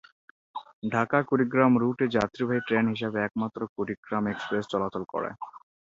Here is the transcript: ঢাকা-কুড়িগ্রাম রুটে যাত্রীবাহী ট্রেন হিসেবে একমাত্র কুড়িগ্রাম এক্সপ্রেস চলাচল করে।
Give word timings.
ঢাকা-কুড়িগ্রাম 0.91 1.73
রুটে 1.81 2.05
যাত্রীবাহী 2.15 2.61
ট্রেন 2.67 2.85
হিসেবে 2.93 3.17
একমাত্র 3.21 3.59
কুড়িগ্রাম 3.73 4.23
এক্সপ্রেস 4.27 4.65
চলাচল 4.73 5.03
করে। 5.13 5.29